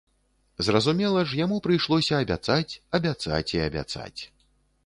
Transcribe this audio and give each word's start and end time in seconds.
Зразумела 0.67 1.21
ж, 1.33 1.37
яму 1.45 1.59
прыйшлося 1.67 2.13
абяцаць, 2.25 2.73
абяцаць 2.99 3.47
і 3.59 3.63
абяцаць. 3.67 4.21